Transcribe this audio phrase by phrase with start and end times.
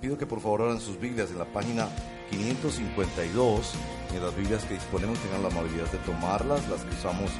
[0.00, 1.88] Pido que por favor abran sus Biblias en la página
[2.30, 3.72] 552.
[4.14, 7.30] En las Biblias que disponemos tengan la amabilidad de tomarlas, las que usamos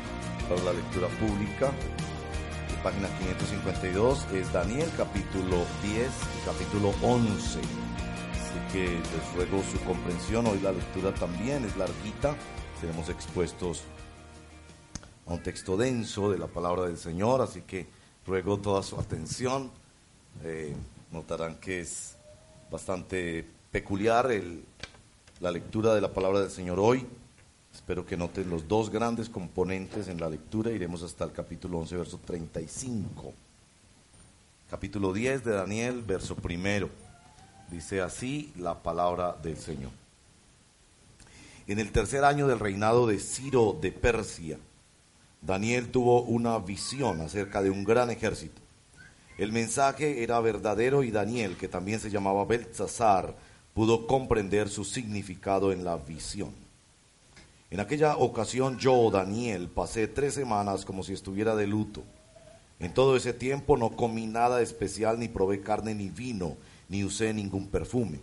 [0.49, 1.71] para la lectura pública.
[2.77, 7.59] La página 552 es Daniel capítulo 10 y capítulo 11.
[7.59, 10.47] Así que les ruego su comprensión.
[10.47, 12.35] Hoy la lectura también es larguita.
[12.81, 13.83] Tenemos expuestos
[15.27, 17.87] a un texto denso de la palabra del Señor, así que
[18.27, 19.71] ruego toda su atención.
[20.43, 20.75] Eh,
[21.13, 22.16] notarán que es
[22.71, 24.65] bastante peculiar el,
[25.41, 27.07] la lectura de la palabra del Señor hoy.
[27.73, 30.71] Espero que noten los dos grandes componentes en la lectura.
[30.71, 33.35] Iremos hasta el capítulo 11, verso 35.
[34.71, 36.89] Capítulo 10 de Daniel, verso primero.
[37.71, 39.91] Dice así la palabra del Señor.
[41.67, 44.59] En el tercer año del reinado de Ciro de Persia,
[45.43, 48.66] Daniel tuvo una visión acerca de un gran ejército
[49.39, 53.37] el mensaje era verdadero y Daniel, que también se llamaba Belsasar,
[53.75, 56.53] pudo comprender su significado en la visión.
[57.69, 62.03] En aquella ocasión yo, Daniel, pasé tres semanas como si estuviera de luto.
[62.79, 66.57] En todo ese tiempo no comí nada especial, ni probé carne ni vino,
[66.89, 68.21] ni usé ningún perfume.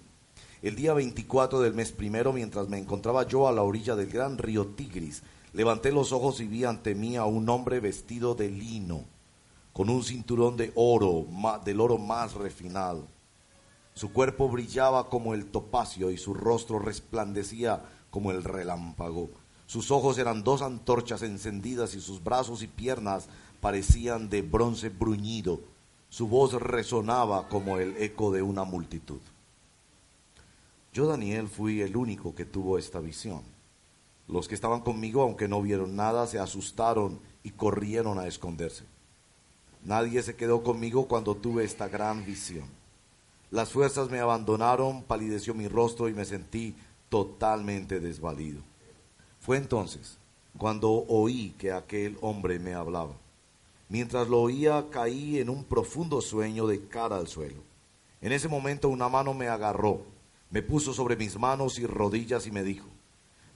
[0.64, 4.40] El día 24 del mes primero, mientras me encontraba yo a la orilla del gran
[4.40, 5.22] río Tigris,
[5.54, 9.04] levanté los ojos y vi ante mí a un hombre vestido de lino
[9.74, 11.26] con un cinturón de oro,
[11.66, 13.08] del oro más refinado.
[13.96, 19.30] Su cuerpo brillaba como el topacio y su rostro resplandecía como el relámpago.
[19.66, 23.28] Sus ojos eran dos antorchas encendidas y sus brazos y piernas
[23.60, 25.60] parecían de bronce bruñido.
[26.10, 29.20] Su voz resonaba como el eco de una multitud.
[30.94, 33.42] Yo, Daniel, fui el único que tuvo esta visión.
[34.28, 38.93] Los que estaban conmigo, aunque no vieron nada, se asustaron y corrieron a esconderse.
[39.86, 42.68] Nadie se quedó conmigo cuando tuve esta gran visión.
[43.52, 46.76] Las fuerzas me abandonaron, palideció mi rostro y me sentí
[47.10, 48.62] totalmente desvalido.
[49.40, 50.18] Fue entonces
[50.58, 53.14] cuando oí que aquel hombre me hablaba.
[53.90, 57.62] Mientras lo oía caí en un profundo sueño de cara al suelo.
[58.22, 60.02] En ese momento una mano me agarró,
[60.50, 62.88] me puso sobre mis manos y rodillas y me dijo,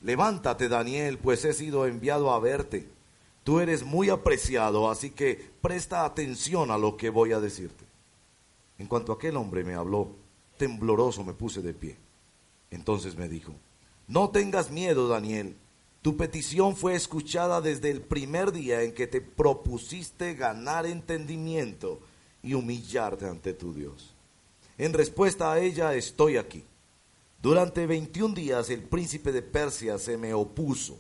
[0.02, 2.88] Levántate Daniel, pues he sido enviado a verte.
[3.48, 7.86] Tú eres muy apreciado, así que presta atención a lo que voy a decirte.
[8.78, 10.10] En cuanto aquel hombre me habló,
[10.58, 11.96] tembloroso me puse de pie.
[12.72, 13.54] Entonces me dijo,
[14.06, 15.56] no tengas miedo, Daniel.
[16.02, 22.02] Tu petición fue escuchada desde el primer día en que te propusiste ganar entendimiento
[22.44, 24.14] y humillarte ante tu Dios.
[24.78, 26.66] En respuesta a ella estoy aquí.
[27.42, 30.98] Durante 21 días el príncipe de Persia se me opuso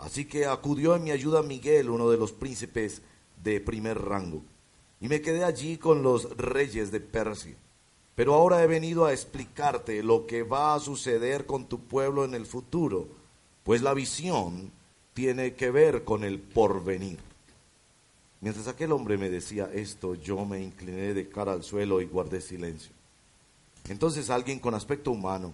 [0.00, 3.02] Así que acudió en mi ayuda Miguel, uno de los príncipes
[3.42, 4.42] de primer rango,
[5.00, 7.54] y me quedé allí con los reyes de Persia.
[8.14, 12.34] Pero ahora he venido a explicarte lo que va a suceder con tu pueblo en
[12.34, 13.08] el futuro,
[13.62, 14.70] pues la visión
[15.14, 17.18] tiene que ver con el porvenir.
[18.40, 22.40] Mientras aquel hombre me decía esto, yo me incliné de cara al suelo y guardé
[22.40, 22.92] silencio.
[23.88, 25.52] Entonces alguien con aspecto humano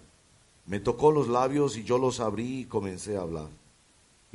[0.66, 3.48] me tocó los labios y yo los abrí y comencé a hablar.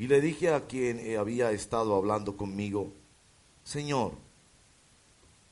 [0.02, 2.92] Y le dije a quien eh, había estado hablando conmigo,
[3.64, 4.14] Señor,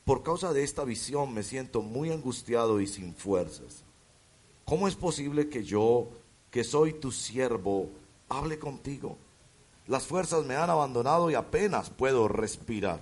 [0.06, 3.84] por causa de esta visión me siento muy angustiado y sin fuerzas.
[4.66, 6.08] ¿Cómo es posible que yo,
[6.50, 7.92] que soy tu siervo,
[8.28, 9.18] hable contigo?
[9.86, 13.02] Las fuerzas me han abandonado y apenas puedo respirar.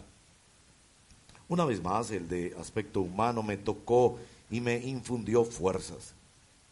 [1.48, 4.18] Una vez más, el de aspecto humano me tocó
[4.52, 6.14] y me infundió fuerzas,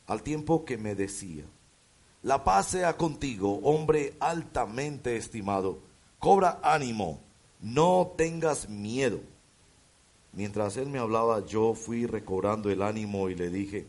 [0.06, 1.46] al tiempo que me decía,
[2.25, 5.78] la paz sea contigo, hombre altamente estimado.
[6.18, 7.22] Cobra ánimo,
[7.62, 9.19] no tengas miedo.
[10.34, 13.85] Mientras él me hablaba, yo fui recobrando el ánimo y le dije,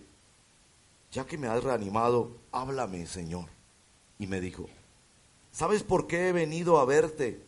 [1.10, 3.46] ya que me has reanimado, háblame, Señor.
[4.18, 4.66] Y me dijo,
[5.50, 7.40] ¿sabes por qué he venido a verte?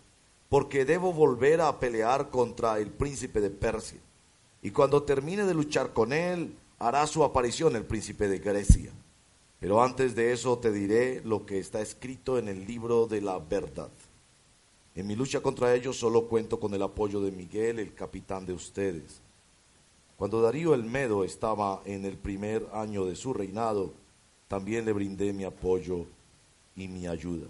[0.48, 4.00] Porque debo volver a pelear contra el príncipe de Persia.
[4.62, 8.90] Y cuando termine de luchar con él, hará su aparición el príncipe de Grecia.
[9.60, 13.38] Pero antes de eso te diré lo que está escrito en el libro de la
[13.38, 13.90] verdad.
[14.94, 18.52] En mi lucha contra ellos solo cuento con el apoyo de Miguel, el capitán de
[18.52, 19.20] ustedes.
[20.16, 23.92] Cuando Darío el Medo estaba en el primer año de su reinado,
[24.48, 26.06] también le brindé mi apoyo
[26.74, 27.46] y mi ayuda.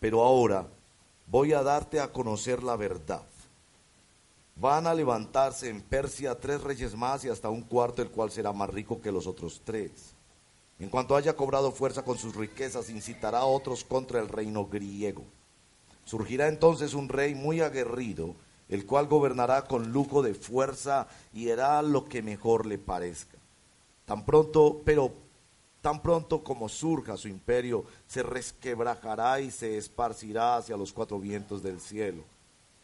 [0.00, 0.66] Pero ahora
[1.26, 3.22] voy a darte a conocer la verdad.
[4.54, 8.52] Van a levantarse en Persia tres reyes más y hasta un cuarto, el cual será
[8.54, 10.15] más rico que los otros tres.
[10.78, 15.24] En cuanto haya cobrado fuerza con sus riquezas, incitará a otros contra el reino griego.
[16.04, 18.34] Surgirá entonces un rey muy aguerrido,
[18.68, 23.38] el cual gobernará con lujo de fuerza y hará lo que mejor le parezca.
[24.04, 25.12] Tan pronto, pero
[25.80, 31.62] tan pronto como surja su imperio, se resquebrajará y se esparcirá hacia los cuatro vientos
[31.62, 32.24] del cielo.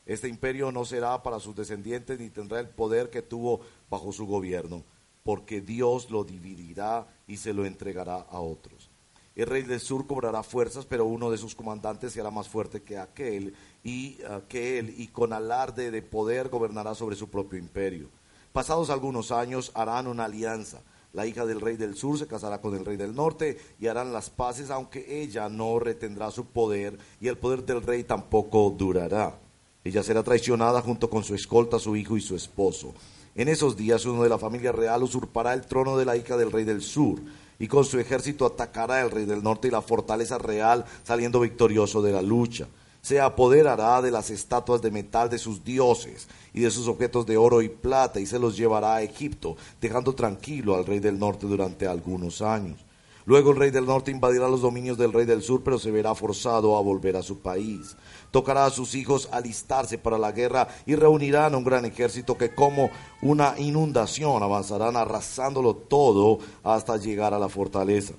[0.07, 4.27] Este imperio no será para sus descendientes ni tendrá el poder que tuvo bajo su
[4.27, 4.83] gobierno,
[5.23, 8.91] porque Dios lo dividirá y se lo entregará a otros.
[9.35, 12.99] El rey del sur cobrará fuerzas, pero uno de sus comandantes será más fuerte que
[12.99, 14.19] aquel y
[14.51, 18.11] que él, y con alarde de poder gobernará sobre su propio imperio.
[18.53, 20.83] Pasados algunos años harán una alianza.
[21.15, 24.13] La hija del rey del sur se casará con el rey del norte y harán
[24.13, 29.39] las paces, aunque ella no retendrá su poder y el poder del rey tampoco durará.
[29.85, 32.93] Ella será traicionada junto con su escolta, su hijo y su esposo.
[33.35, 36.53] En esos días uno de la familia real usurpará el trono de la hija del
[36.53, 37.19] rey del sur
[37.59, 42.03] y con su ejército atacará al rey del norte y la fortaleza real saliendo victorioso
[42.03, 42.69] de la lucha.
[43.01, 47.39] Se apoderará de las estatuas de metal de sus dioses y de sus objetos de
[47.39, 51.47] oro y plata y se los llevará a Egipto, dejando tranquilo al rey del norte
[51.47, 52.85] durante algunos años.
[53.25, 56.15] Luego el rey del norte invadirá los dominios del rey del sur, pero se verá
[56.15, 57.97] forzado a volver a su país.
[58.33, 62.91] Tocará a sus hijos alistarse para la guerra y reunirán un gran ejército que como
[63.21, 68.15] una inundación avanzarán arrasándolo todo hasta llegar a la fortaleza.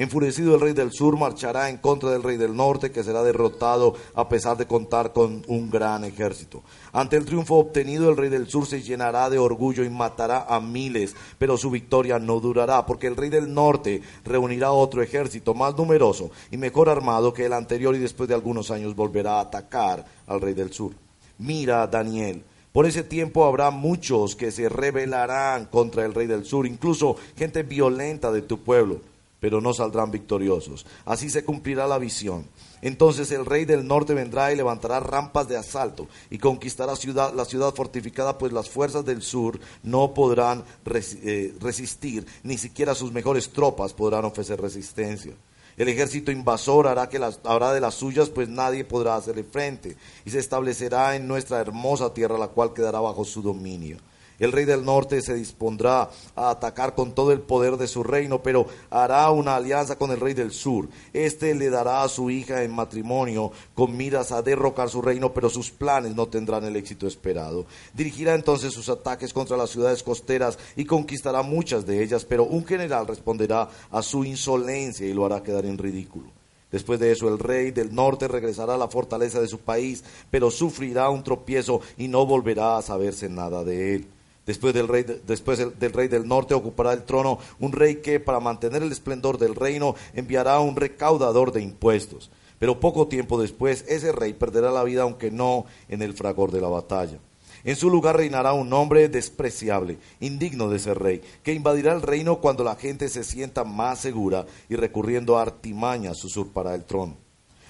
[0.00, 3.94] Enfurecido el rey del sur marchará en contra del rey del norte, que será derrotado
[4.14, 6.62] a pesar de contar con un gran ejército.
[6.94, 10.58] Ante el triunfo obtenido, el rey del sur se llenará de orgullo y matará a
[10.58, 15.76] miles, pero su victoria no durará, porque el rey del norte reunirá otro ejército más
[15.76, 20.06] numeroso y mejor armado que el anterior y después de algunos años volverá a atacar
[20.26, 20.92] al rey del sur.
[21.36, 22.42] Mira, Daniel,
[22.72, 27.64] por ese tiempo habrá muchos que se rebelarán contra el rey del sur, incluso gente
[27.64, 29.09] violenta de tu pueblo
[29.40, 30.86] pero no saldrán victoriosos.
[31.04, 32.46] Así se cumplirá la visión.
[32.82, 37.44] Entonces el rey del norte vendrá y levantará rampas de asalto y conquistará ciudad, la
[37.44, 40.64] ciudad fortificada, pues las fuerzas del sur no podrán
[40.94, 45.34] eh, resistir, ni siquiera sus mejores tropas podrán ofrecer resistencia.
[45.76, 49.96] El ejército invasor hará, que las, hará de las suyas, pues nadie podrá hacerle frente,
[50.26, 53.96] y se establecerá en nuestra hermosa tierra, la cual quedará bajo su dominio.
[54.40, 58.42] El rey del norte se dispondrá a atacar con todo el poder de su reino,
[58.42, 60.88] pero hará una alianza con el rey del sur.
[61.12, 65.50] Este le dará a su hija en matrimonio con miras a derrocar su reino, pero
[65.50, 67.66] sus planes no tendrán el éxito esperado.
[67.92, 72.64] Dirigirá entonces sus ataques contra las ciudades costeras y conquistará muchas de ellas, pero un
[72.64, 76.30] general responderá a su insolencia y lo hará quedar en ridículo.
[76.72, 80.50] Después de eso, el rey del norte regresará a la fortaleza de su país, pero
[80.50, 84.06] sufrirá un tropiezo y no volverá a saberse nada de él.
[84.46, 88.40] Después del, rey, después del rey del norte ocupará el trono un rey que, para
[88.40, 92.30] mantener el esplendor del reino, enviará un recaudador de impuestos.
[92.58, 96.60] Pero poco tiempo después, ese rey perderá la vida, aunque no en el fragor de
[96.60, 97.18] la batalla.
[97.64, 102.40] En su lugar reinará un hombre despreciable, indigno de ser rey, que invadirá el reino
[102.40, 107.16] cuando la gente se sienta más segura y recurriendo a artimañas usurpará el trono.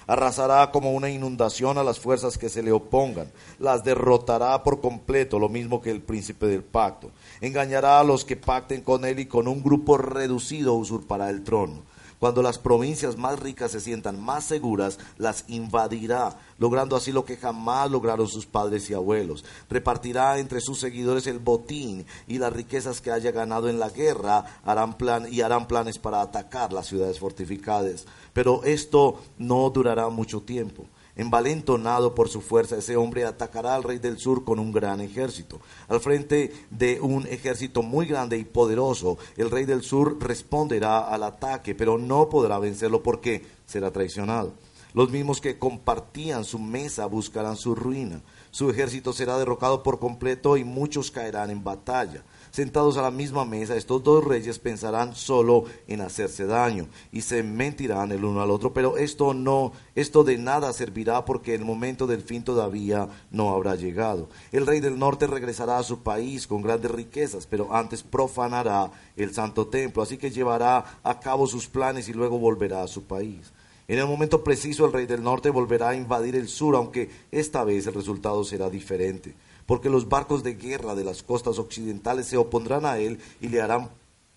[0.07, 3.31] Arrasará como una inundación a las fuerzas que se le opongan.
[3.59, 7.11] Las derrotará por completo, lo mismo que el príncipe del pacto.
[7.39, 11.91] Engañará a los que pacten con él y con un grupo reducido usurpará el trono.
[12.21, 17.35] Cuando las provincias más ricas se sientan más seguras, las invadirá, logrando así lo que
[17.35, 19.43] jamás lograron sus padres y abuelos.
[19.71, 24.45] Repartirá entre sus seguidores el botín y las riquezas que haya ganado en la guerra
[24.63, 28.05] harán plan, y harán planes para atacar las ciudades fortificadas.
[28.33, 30.85] Pero esto no durará mucho tiempo.
[31.15, 35.59] Envalentonado por su fuerza, ese hombre atacará al rey del sur con un gran ejército.
[35.89, 41.23] Al frente de un ejército muy grande y poderoso, el rey del sur responderá al
[41.23, 44.53] ataque, pero no podrá vencerlo porque será traicionado.
[44.93, 48.21] Los mismos que compartían su mesa buscarán su ruina.
[48.51, 53.45] Su ejército será derrocado por completo y muchos caerán en batalla sentados a la misma
[53.45, 58.51] mesa, estos dos reyes pensarán solo en hacerse daño y se mentirán el uno al
[58.51, 63.51] otro, pero esto no, esto de nada servirá porque el momento del fin todavía no
[63.51, 64.29] habrá llegado.
[64.51, 69.33] El rey del norte regresará a su país con grandes riquezas, pero antes profanará el
[69.33, 73.51] santo templo, así que llevará a cabo sus planes y luego volverá a su país.
[73.87, 77.63] En el momento preciso el rey del norte volverá a invadir el sur, aunque esta
[77.63, 79.35] vez el resultado será diferente
[79.71, 83.61] porque los barcos de guerra de las costas occidentales se opondrán a él y le
[83.61, 83.89] harán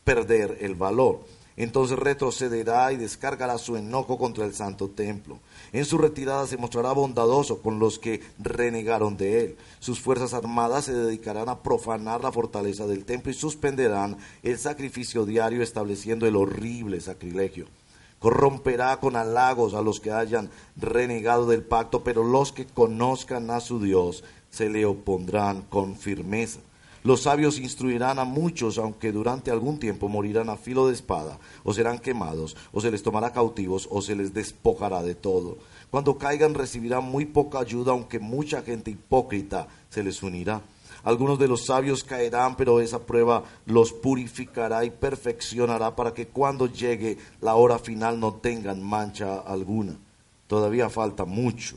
[0.05, 1.27] perder el valor.
[1.57, 5.41] Entonces retrocederá y descargará su enojo contra el santo templo.
[5.73, 9.57] En su retirada se mostrará bondadoso con los que renegaron de él.
[9.81, 15.27] Sus fuerzas armadas se dedicarán a profanar la fortaleza del templo y suspenderán el sacrificio
[15.27, 17.67] diario estableciendo el horrible sacrilegio.
[18.21, 23.59] Corromperá con halagos a los que hayan renegado del pacto, pero los que conozcan a
[23.59, 24.23] su Dios
[24.55, 26.61] se le opondrán con firmeza.
[27.03, 31.75] Los sabios instruirán a muchos, aunque durante algún tiempo morirán a filo de espada, o
[31.75, 35.59] serán quemados, o se les tomará cautivos, o se les despojará de todo.
[35.91, 40.63] Cuando caigan recibirán muy poca ayuda, aunque mucha gente hipócrita se les unirá.
[41.03, 46.69] Algunos de los sabios caerán, pero esa prueba los purificará y perfeccionará para que cuando
[46.69, 49.99] llegue la hora final no tengan mancha alguna.
[50.47, 51.77] Todavía falta mucho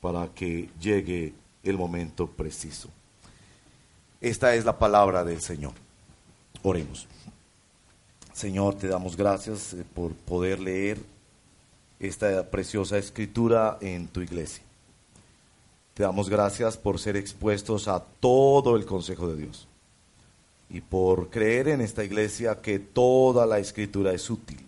[0.00, 2.88] para que llegue el momento preciso.
[4.20, 5.72] Esta es la palabra del Señor.
[6.62, 7.06] Oremos.
[8.32, 10.98] Señor, te damos gracias eh, por poder leer
[11.98, 14.62] esta preciosa escritura en tu iglesia.
[15.94, 19.66] Te damos gracias por ser expuestos a todo el consejo de Dios
[20.70, 24.64] y por creer en esta iglesia que toda la escritura es útil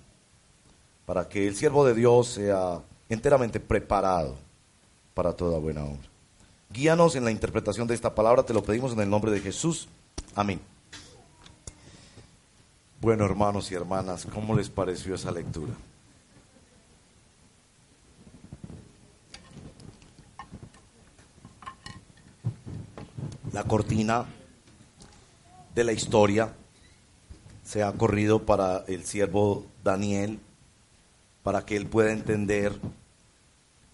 [1.06, 4.36] para que el siervo de Dios sea enteramente preparado
[5.14, 6.08] para toda buena obra.
[6.70, 9.88] Guíanos en la interpretación de esta palabra, te lo pedimos en el nombre de Jesús.
[10.34, 10.60] Amén.
[13.00, 15.72] Bueno, hermanos y hermanas, ¿cómo les pareció esa lectura?
[23.52, 24.26] la cortina
[25.74, 26.54] de la historia
[27.64, 30.40] se ha corrido para el siervo Daniel,
[31.42, 32.78] para que él pueda entender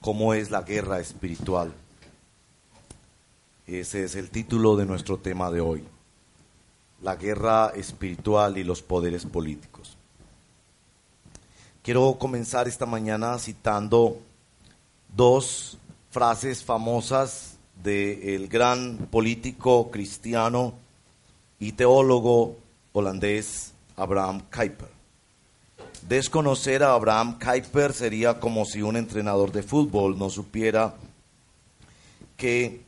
[0.01, 1.73] cómo es la guerra espiritual.
[3.67, 5.83] Ese es el título de nuestro tema de hoy,
[7.03, 9.97] la guerra espiritual y los poderes políticos.
[11.83, 14.19] Quiero comenzar esta mañana citando
[15.17, 15.79] dos
[16.11, 20.75] frases famosas del gran político cristiano
[21.59, 22.57] y teólogo
[22.93, 24.91] holandés Abraham Kuyper.
[26.07, 30.95] Desconocer a Abraham Kuyper sería como si un entrenador de fútbol no supiera
[32.37, 32.86] que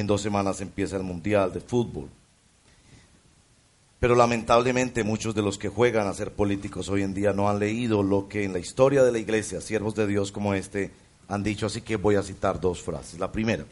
[0.00, 2.08] en dos semanas empieza el Mundial de Fútbol.
[3.98, 7.58] Pero lamentablemente muchos de los que juegan a ser políticos hoy en día no han
[7.58, 10.90] leído lo que en la historia de la iglesia, siervos de Dios como este,
[11.28, 13.18] han dicho, así que voy a citar dos frases.
[13.18, 13.64] La primera,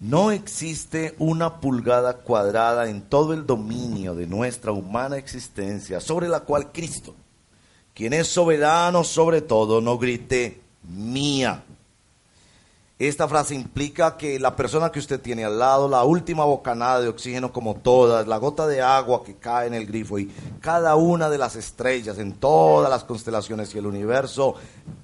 [0.00, 6.40] no existe una pulgada cuadrada en todo el dominio de nuestra humana existencia sobre la
[6.40, 7.14] cual Cristo,
[7.94, 11.62] quien es soberano sobre todo, no grite mía.
[12.98, 17.08] Esta frase implica que la persona que usted tiene al lado, la última bocanada de
[17.08, 21.28] oxígeno como todas, la gota de agua que cae en el grifo y cada una
[21.28, 24.54] de las estrellas en todas las constelaciones y el universo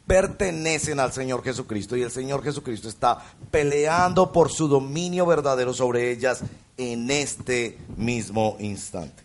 [0.07, 3.19] pertenecen al Señor Jesucristo y el Señor Jesucristo está
[3.51, 6.41] peleando por su dominio verdadero sobre ellas
[6.79, 9.23] en este mismo instante.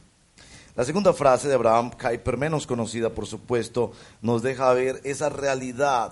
[0.75, 6.11] La segunda frase de Abraham Kuyper, menos conocida por supuesto, nos deja ver esa realidad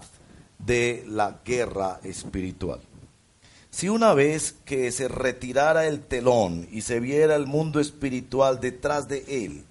[0.66, 2.80] de la guerra espiritual.
[3.70, 9.08] Si una vez que se retirara el telón y se viera el mundo espiritual detrás
[9.08, 9.66] de él,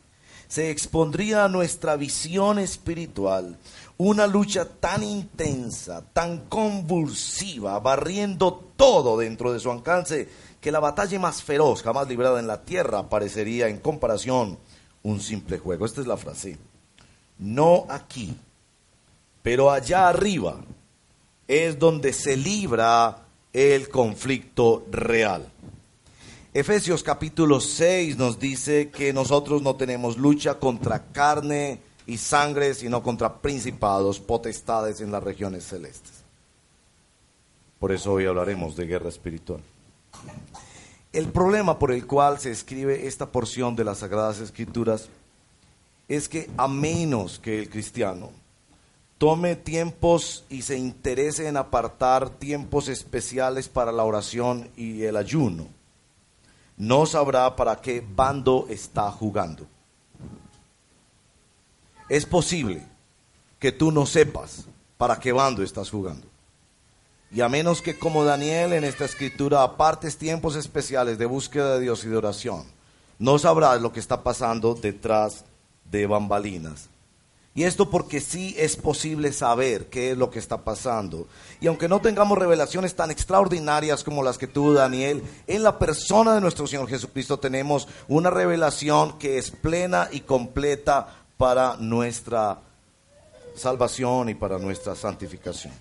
[0.47, 3.57] se expondría a nuestra visión espiritual
[3.97, 10.29] una lucha tan intensa, tan convulsiva, barriendo todo dentro de su alcance,
[10.61, 14.59] que la batalla más feroz jamás librada en la tierra parecería en comparación
[15.03, 15.87] un simple juego.
[15.87, 16.59] Esta es la frase.
[17.39, 18.37] No aquí,
[19.43, 20.61] pero allá arriba
[21.49, 25.51] es donde se libra el conflicto real.
[26.53, 33.03] Efesios capítulo 6 nos dice que nosotros no tenemos lucha contra carne y sangre, sino
[33.03, 36.13] contra principados, potestades en las regiones celestes.
[37.79, 39.61] Por eso hoy hablaremos de guerra espiritual.
[41.13, 45.09] El problema por el cual se escribe esta porción de las Sagradas Escrituras
[46.09, 48.31] es que a menos que el cristiano
[49.25, 55.67] tome tiempos y se interese en apartar tiempos especiales para la oración y el ayuno,
[56.77, 59.67] no sabrá para qué bando está jugando.
[62.11, 62.87] Es posible
[63.59, 64.67] que tú no sepas
[64.99, 66.27] para qué bando estás jugando.
[67.31, 71.81] Y a menos que como Daniel en esta escritura apartes tiempos especiales de búsqueda de
[71.81, 72.67] Dios y de oración,
[73.19, 75.47] no sabrás lo que está pasando detrás
[75.91, 76.91] de bambalinas
[77.57, 81.29] y esto porque sí es posible saber qué es lo que está pasando.
[81.61, 86.35] Y aunque no tengamos revelaciones tan extraordinarias como las que tuvo Daniel, en la persona
[86.35, 91.07] de nuestro Señor Jesucristo tenemos una revelación que es plena y completa
[91.37, 92.59] para nuestra
[93.55, 95.73] salvación y para nuestra santificación.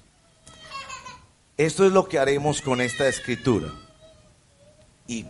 [1.58, 3.70] Esto es lo que haremos con esta escritura.
[5.08, 5.26] Y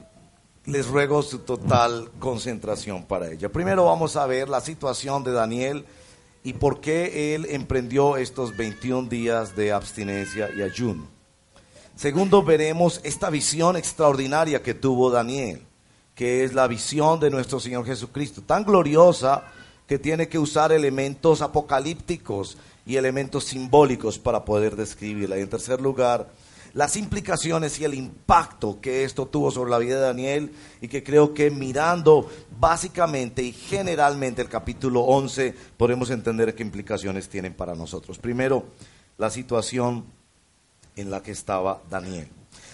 [0.65, 3.49] les ruego su total concentración para ella.
[3.49, 5.85] Primero vamos a ver la situación de Daniel
[6.43, 11.07] y por qué él emprendió estos 21 días de abstinencia y ayuno.
[11.95, 15.61] Segundo, veremos esta visión extraordinaria que tuvo Daniel,
[16.15, 19.45] que es la visión de nuestro Señor Jesucristo, tan gloriosa
[19.87, 25.37] que tiene que usar elementos apocalípticos y elementos simbólicos para poder describirla.
[25.37, 26.29] Y en tercer lugar,
[26.73, 30.51] las implicaciones y el impacto que esto tuvo sobre la vida de Daniel
[30.81, 37.29] y que creo que mirando básicamente y generalmente el capítulo 11 podemos entender qué implicaciones
[37.29, 38.17] tienen para nosotros.
[38.17, 38.65] Primero,
[39.17, 40.05] la situación
[40.95, 42.27] en la que estaba Daniel.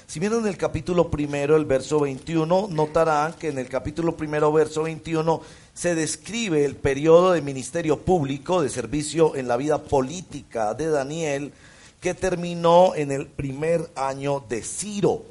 [0.08, 4.84] Si miran el capítulo primero, el verso 21, notarán que en el capítulo primero, verso
[4.84, 5.42] 21,
[5.74, 11.54] se describe el periodo de ministerio público, de servicio en la vida política de Daniel,
[12.00, 15.24] que terminó en el primer año de Ciro.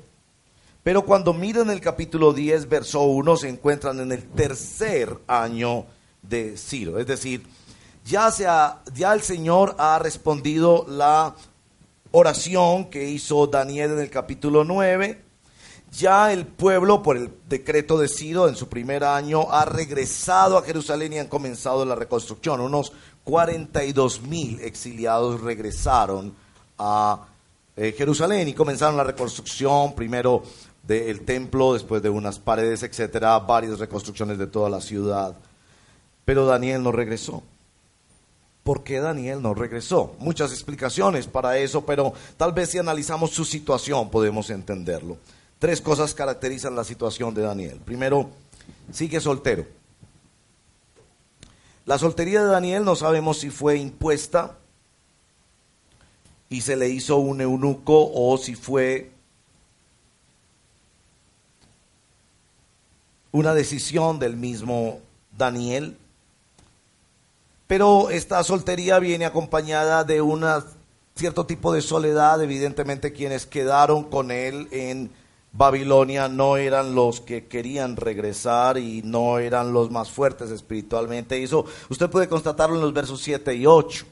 [0.83, 5.87] Pero cuando miran el capítulo 10, verso 1, se encuentran en el tercer año
[6.23, 6.99] de Ciro.
[6.99, 7.47] Es decir,
[8.05, 8.31] ya,
[8.95, 11.35] ya el Señor ha respondido la
[12.11, 15.25] oración que hizo Daniel en el capítulo 9.
[15.91, 20.63] Ya el pueblo, por el decreto de Ciro en su primer año, ha regresado a
[20.63, 22.61] Jerusalén y han comenzado la reconstrucción.
[22.61, 22.93] Unos
[23.25, 26.35] 42 mil exiliados regresaron
[26.79, 27.27] a
[27.77, 30.43] eh, Jerusalén y comenzaron la reconstrucción, primero
[30.83, 35.37] del templo, después de unas paredes, etcétera, varias reconstrucciones de toda la ciudad.
[36.25, 37.43] Pero Daniel no regresó.
[38.63, 40.15] ¿Por qué Daniel no regresó?
[40.19, 45.19] Muchas explicaciones para eso, pero tal vez si analizamos su situación podemos entenderlo.
[45.59, 47.81] Tres cosas caracterizan la situación de Daniel.
[47.85, 48.29] Primero,
[48.93, 49.67] sigue soltero.
[51.87, 54.59] La soltería de Daniel no sabemos si fue impuesta
[56.51, 59.11] y se le hizo un eunuco o si fue
[63.33, 65.01] una decisión del mismo
[65.37, 65.97] Daniel.
[67.67, 70.45] Pero esta soltería viene acompañada de un
[71.15, 72.43] cierto tipo de soledad.
[72.43, 75.11] Evidentemente quienes quedaron con él en
[75.53, 81.43] Babilonia no eran los que querían regresar y no eran los más fuertes espiritualmente.
[81.43, 84.07] Eso usted puede constatarlo en los versos 7 y 8.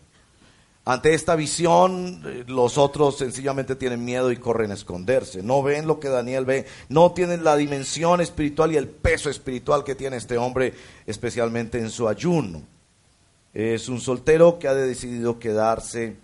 [0.88, 5.42] Ante esta visión, eh, los otros sencillamente tienen miedo y corren a esconderse.
[5.42, 9.82] No ven lo que Daniel ve, no tienen la dimensión espiritual y el peso espiritual
[9.82, 12.62] que tiene este hombre, especialmente en su ayuno.
[13.52, 16.18] Es un soltero que ha decidido quedarse.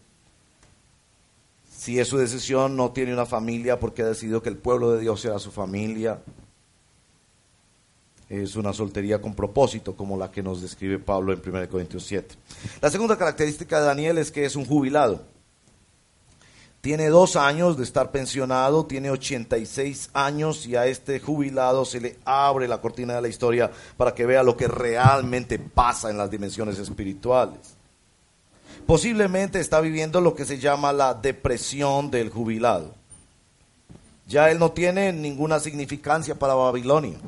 [1.68, 5.00] Si es su decisión, no tiene una familia porque ha decidido que el pueblo de
[5.00, 6.20] Dios sea su familia
[8.32, 12.34] es una soltería con propósito, como la que nos describe Pablo en 1 Corintios 7.
[12.80, 15.20] La segunda característica de Daniel es que es un jubilado.
[16.80, 22.18] Tiene dos años de estar pensionado, tiene 86 años y a este jubilado se le
[22.24, 26.30] abre la cortina de la historia para que vea lo que realmente pasa en las
[26.30, 27.76] dimensiones espirituales.
[28.86, 32.94] Posiblemente está viviendo lo que se llama la depresión del jubilado.
[34.26, 37.18] Ya él no tiene ninguna significancia para Babilonia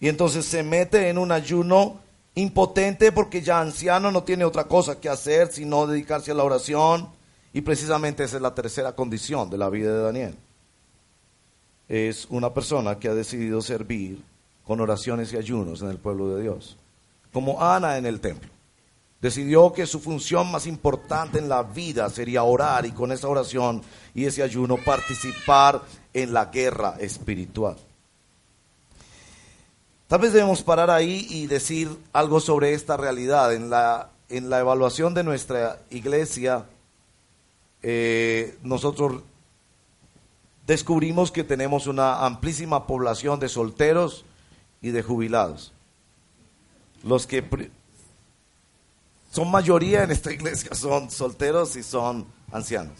[0.00, 2.00] y entonces se mete en un ayuno
[2.34, 7.08] impotente porque ya anciano no tiene otra cosa que hacer sino dedicarse a la oración.
[7.52, 10.34] Y precisamente esa es la tercera condición de la vida de Daniel.
[11.88, 14.22] Es una persona que ha decidido servir
[14.64, 16.76] con oraciones y ayunos en el pueblo de Dios.
[17.32, 18.48] Como Ana en el templo.
[19.20, 23.82] Decidió que su función más importante en la vida sería orar y con esa oración
[24.14, 25.82] y ese ayuno participar
[26.14, 27.76] en la guerra espiritual.
[30.10, 33.54] Tal vez debemos parar ahí y decir algo sobre esta realidad.
[33.54, 36.64] En la, en la evaluación de nuestra iglesia,
[37.80, 39.22] eh, nosotros
[40.66, 44.24] descubrimos que tenemos una amplísima población de solteros
[44.82, 45.72] y de jubilados.
[47.04, 47.70] Los que
[49.30, 52.98] son mayoría en esta iglesia son solteros y son ancianos.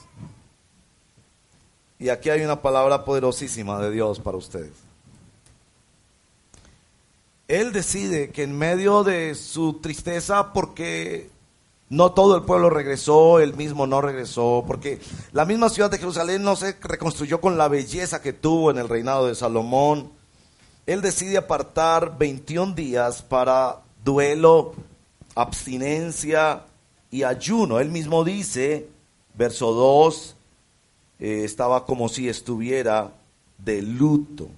[1.99, 4.90] Y aquí hay una palabra poderosísima de Dios para ustedes.
[7.51, 11.31] Él decide que en medio de su tristeza, porque
[11.89, 15.01] no todo el pueblo regresó, él mismo no regresó, porque
[15.33, 18.89] la misma ciudad de Jerusalén no se reconstruyó con la belleza que tuvo en el
[18.89, 20.13] reinado de Salomón.
[20.87, 24.75] Él decide apartar 21 días para duelo,
[25.35, 26.63] abstinencia
[27.11, 27.81] y ayuno.
[27.81, 28.87] Él mismo dice,
[29.35, 30.37] verso 2,
[31.19, 33.11] eh, estaba como si estuviera
[33.59, 34.51] de luto.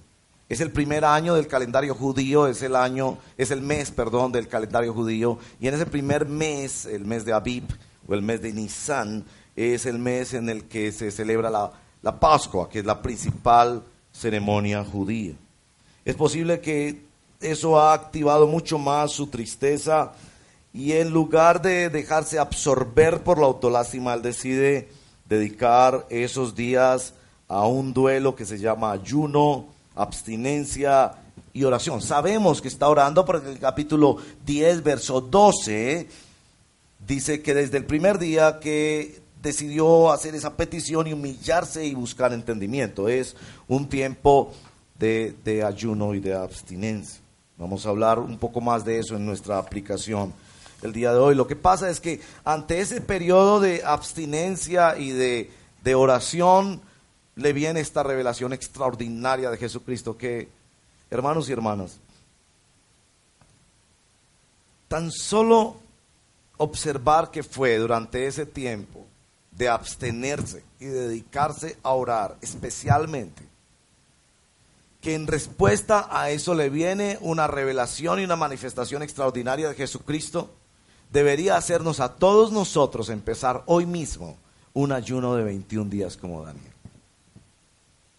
[0.49, 4.47] Es el primer año del calendario judío, es el año, es el mes, perdón, del
[4.47, 5.39] calendario judío.
[5.59, 7.63] Y en ese primer mes, el mes de Abib
[8.07, 9.25] o el mes de Nisan,
[9.55, 13.83] es el mes en el que se celebra la, la Pascua, que es la principal
[14.11, 15.33] ceremonia judía.
[16.05, 17.05] Es posible que
[17.39, 20.11] eso ha activado mucho más su tristeza
[20.73, 24.89] y en lugar de dejarse absorber por la autolástima, él decide
[25.29, 27.13] dedicar esos días
[27.47, 31.13] a un duelo que se llama ayuno, abstinencia
[31.53, 32.01] y oración.
[32.01, 36.07] Sabemos que está orando porque el capítulo 10, verso 12,
[37.05, 42.33] dice que desde el primer día que decidió hacer esa petición y humillarse y buscar
[42.33, 43.35] entendimiento, es
[43.67, 44.53] un tiempo
[44.97, 47.21] de, de ayuno y de abstinencia.
[47.57, 50.33] Vamos a hablar un poco más de eso en nuestra aplicación
[50.81, 51.35] el día de hoy.
[51.35, 55.51] Lo que pasa es que ante ese periodo de abstinencia y de,
[55.83, 56.81] de oración,
[57.35, 60.49] le viene esta revelación extraordinaria de Jesucristo que
[61.09, 61.99] hermanos y hermanas,
[64.87, 65.77] tan solo
[66.57, 69.05] observar que fue durante ese tiempo
[69.51, 73.43] de abstenerse y dedicarse a orar especialmente,
[75.01, 80.49] que en respuesta a eso le viene una revelación y una manifestación extraordinaria de Jesucristo,
[81.11, 84.37] debería hacernos a todos nosotros empezar hoy mismo
[84.73, 86.72] un ayuno de 21 días como Daniel.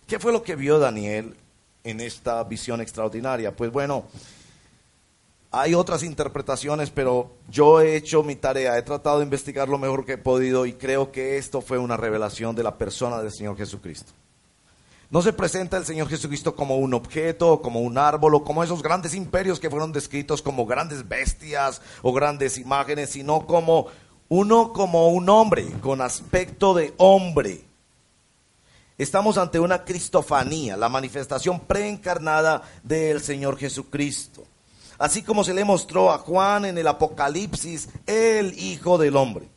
[0.07, 1.35] ¿Qué fue lo que vio Daniel
[1.83, 3.57] en esta visión extraordinaria?
[3.57, 4.05] Pues bueno,
[5.51, 10.05] hay otras interpretaciones, pero yo he hecho mi tarea, he tratado de investigar lo mejor
[10.05, 13.57] que he podido y creo que esto fue una revelación de la persona del Señor
[13.57, 14.13] Jesucristo.
[15.11, 18.83] No se presenta el Señor Jesucristo como un objeto, como un árbol, o como esos
[18.83, 23.87] grandes imperios que fueron descritos como grandes bestias o grandes imágenes, sino como
[24.29, 27.65] uno como un hombre, con aspecto de hombre
[28.97, 34.45] Estamos ante una cristofanía, la manifestación preencarnada del Señor Jesucristo.
[34.99, 39.49] Así como se le mostró a Juan en el Apocalipsis, el Hijo del Hombre.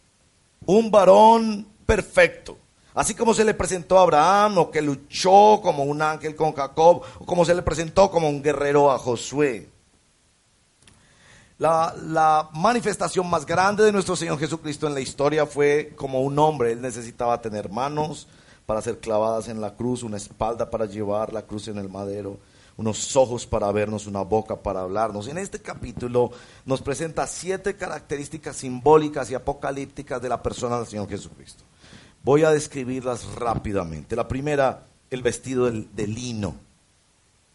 [0.65, 2.58] Un varón perfecto.
[2.95, 7.04] Así como se le presentó a Abraham, o que luchó como un ángel con Jacob,
[7.19, 9.69] o como se le presentó como un guerrero a Josué.
[11.60, 16.39] La, la, manifestación más grande de nuestro Señor Jesucristo en la historia fue como un
[16.39, 16.71] hombre.
[16.71, 18.28] Él necesitaba tener manos,
[18.67, 22.38] para ser clavadas en la cruz, una espalda para llevar la cruz en el madero,
[22.75, 25.30] unos ojos para vernos, una boca para hablarnos.
[25.30, 26.32] En este capítulo
[26.65, 31.63] nos presenta siete características simbólicas y apocalípticas de la persona del Señor Jesucristo.
[32.25, 34.17] Voy a describirlas rápidamente.
[34.17, 36.66] La primera, el vestido de lino.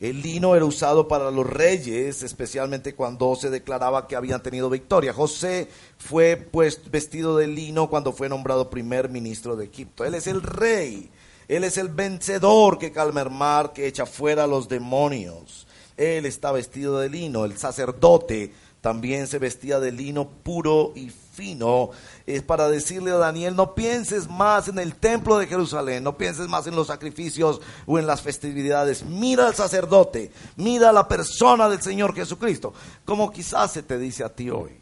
[0.03, 5.13] El lino era usado para los reyes, especialmente cuando se declaraba que habían tenido victoria.
[5.13, 10.05] José fue pues vestido de lino cuando fue nombrado primer ministro de Egipto.
[10.05, 11.09] Él es el rey,
[11.47, 15.69] él es el vencedor que calma el mar, que echa fuera a los demonios.
[15.97, 21.91] Él está vestido de lino, el sacerdote también se vestía de lino puro y fino.
[22.27, 26.49] Es para decirle a Daniel, no pienses más en el templo de Jerusalén, no pienses
[26.49, 29.05] más en los sacrificios o en las festividades.
[29.05, 32.73] Mira al sacerdote, mira a la persona del Señor Jesucristo,
[33.05, 34.81] como quizás se te dice a ti hoy.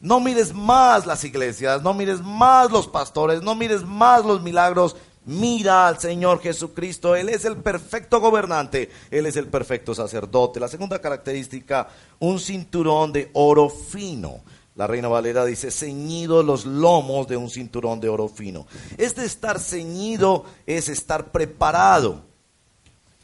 [0.00, 4.96] No mires más las iglesias, no mires más los pastores, no mires más los milagros,
[5.24, 10.58] Mira al Señor Jesucristo, Él es el perfecto gobernante, Él es el perfecto sacerdote.
[10.58, 14.40] La segunda característica, un cinturón de oro fino.
[14.74, 18.66] La Reina Valera dice, ceñido los lomos de un cinturón de oro fino.
[18.96, 22.31] Este estar ceñido es estar preparado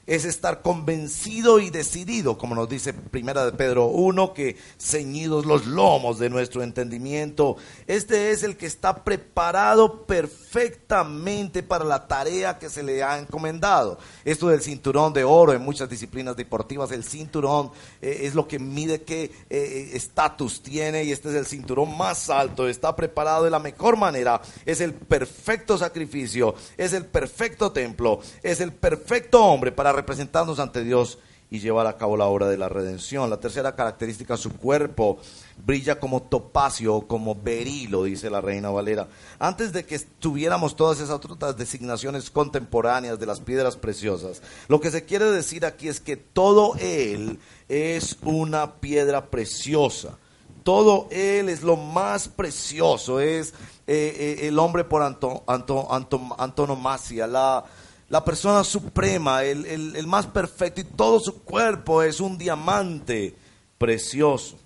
[0.09, 5.67] es estar convencido y decidido, como nos dice Primera de Pedro 1, que ceñidos los
[5.67, 7.57] lomos de nuestro entendimiento.
[7.87, 13.99] Este es el que está preparado perfectamente para la tarea que se le ha encomendado.
[14.25, 18.59] Esto del cinturón de oro en muchas disciplinas deportivas, el cinturón eh, es lo que
[18.59, 23.51] mide qué eh, estatus tiene y este es el cinturón más alto, está preparado de
[23.51, 29.71] la mejor manera, es el perfecto sacrificio, es el perfecto templo, es el perfecto hombre
[29.71, 31.19] para representarnos ante Dios
[31.51, 33.31] y llevar a cabo la obra de la redención.
[33.31, 35.19] La tercera característica, su cuerpo
[35.65, 39.09] brilla como topacio, como berilo, dice la reina Valera.
[39.39, 44.91] Antes de que tuviéramos todas esas otras designaciones contemporáneas de las piedras preciosas, lo que
[44.91, 50.19] se quiere decir aquí es que todo él es una piedra preciosa.
[50.65, 53.55] Todo él es lo más precioso, es
[53.87, 57.65] eh, eh, el hombre por antonomasia, la,
[58.09, 63.35] la persona suprema, el, más perfecto, y todo su cuerpo es un diamante
[63.77, 64.57] precioso.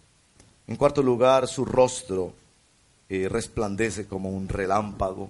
[0.68, 2.32] En cuarto lugar, su rostro
[3.08, 5.28] eh, resplandece como un relámpago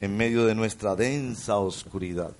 [0.00, 2.32] en medio de nuestra densa oscuridad.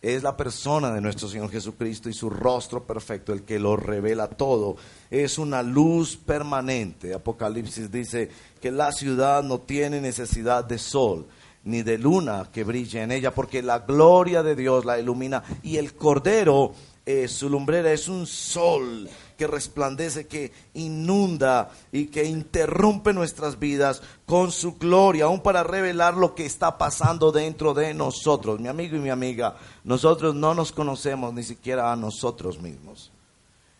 [0.00, 4.28] Es la persona de nuestro Señor Jesucristo y su rostro perfecto el que lo revela
[4.28, 4.76] todo.
[5.10, 7.12] Es una luz permanente.
[7.12, 11.26] Apocalipsis dice que la ciudad no tiene necesidad de sol
[11.68, 15.76] ni de luna que brille en ella, porque la gloria de Dios la ilumina y
[15.76, 16.72] el cordero,
[17.04, 24.02] eh, su lumbrera es un sol que resplandece, que inunda y que interrumpe nuestras vidas
[24.26, 28.58] con su gloria, aún para revelar lo que está pasando dentro de nosotros.
[28.60, 33.12] Mi amigo y mi amiga, nosotros no nos conocemos ni siquiera a nosotros mismos.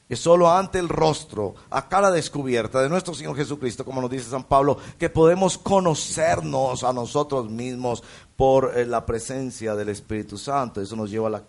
[0.08, 4.30] Es solo ante el rostro, a cara descubierta de nuestro Señor Jesucristo, como nos dice
[4.30, 8.02] San Pablo, que podemos conocernos a nosotros mismos
[8.34, 10.80] por eh, la presencia del Espíritu Santo.
[10.80, 11.42] Eso nos lleva a la,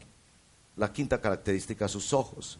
[0.75, 2.59] la quinta característica, sus ojos.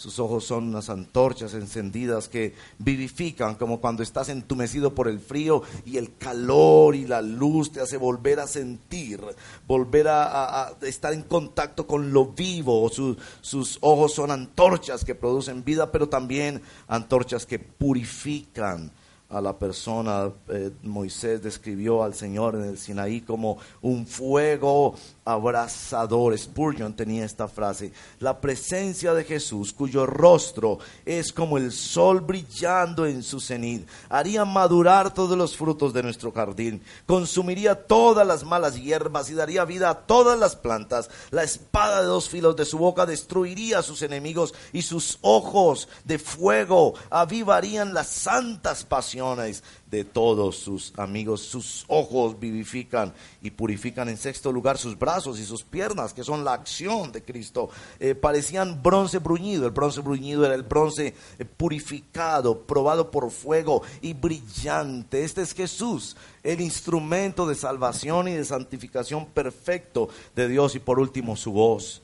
[0.00, 5.62] Sus ojos son unas antorchas encendidas que vivifican, como cuando estás entumecido por el frío
[5.84, 9.20] y el calor y la luz te hace volver a sentir,
[9.68, 12.88] volver a, estar en contacto con lo vivo.
[12.88, 18.90] sus ojos son antorchas que producen vida, pero también antorchas que purifican
[19.30, 20.32] a la persona.
[20.48, 26.36] Eh, Moisés describió al Señor en el Sinaí como un fuego abrasador.
[26.36, 33.06] Spurgeon tenía esta frase, la presencia de Jesús, cuyo rostro es como el sol brillando
[33.06, 38.80] en su cenit, haría madurar todos los frutos de nuestro jardín, consumiría todas las malas
[38.80, 41.10] hierbas y daría vida a todas las plantas.
[41.30, 45.88] La espada de dos filos de su boca destruiría a sus enemigos y sus ojos
[46.04, 51.42] de fuego avivarían las santas pasiones de todos sus amigos.
[51.42, 56.44] Sus ojos vivifican y purifican en sexto lugar sus brazos y sus piernas, que son
[56.44, 57.68] la acción de Cristo.
[57.98, 59.66] Eh, parecían bronce bruñido.
[59.66, 65.24] El bronce bruñido era el bronce eh, purificado, probado por fuego y brillante.
[65.24, 70.76] Este es Jesús, el instrumento de salvación y de santificación perfecto de Dios.
[70.76, 72.02] Y por último, su voz.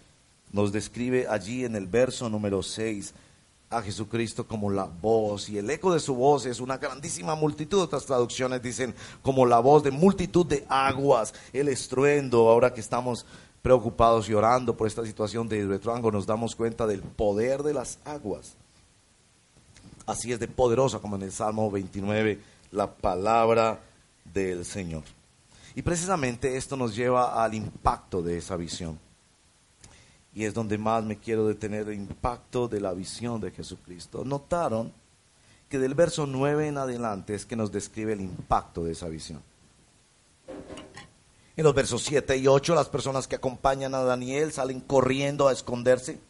[0.53, 3.15] Nos describe allí en el verso número 6
[3.69, 7.81] a Jesucristo como la voz y el eco de su voz es una grandísima multitud.
[7.81, 12.49] Otras traducciones dicen como la voz de multitud de aguas, el estruendo.
[12.49, 13.27] Ahora que estamos
[13.63, 17.99] preocupados y orando por esta situación de Hidroetuango, nos damos cuenta del poder de las
[18.05, 18.55] aguas.
[20.07, 23.81] Así es de poderosa como en el Salmo 29 la palabra
[24.33, 25.03] del Señor.
[25.75, 29.06] Y precisamente esto nos lleva al impacto de esa visión
[30.37, 34.23] y es donde más me quiero detener el impacto de la visión de Jesucristo.
[34.23, 34.93] Notaron
[35.71, 39.43] que del verso 9 en adelante es que nos describe el impacto de esa visión.
[41.57, 45.53] En los versos 7 y 8 las personas que acompañan a Daniel salen corriendo a
[45.53, 46.21] esconderse.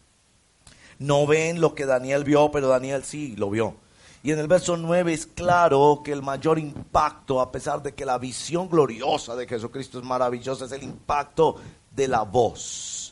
[1.01, 3.75] No ven lo que Daniel vio, pero Daniel sí lo vio.
[4.23, 8.07] Y en el verso 9 es claro que el mayor impacto, a pesar de que
[8.07, 11.57] la visión gloriosa de Jesucristo es maravillosa, es el impacto
[11.91, 13.06] de la voz